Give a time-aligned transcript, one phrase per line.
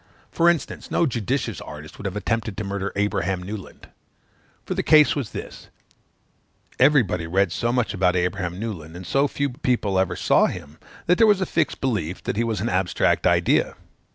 [0.31, 3.87] For instance, no judicious artist would have attempted to murder Abraham Newland.
[4.65, 5.67] For the case was this;
[6.79, 11.19] everybody read so much about Abraham Newland, and so few people ever saw him, that
[11.19, 13.75] there was a fixed belief that he was an abstract idea.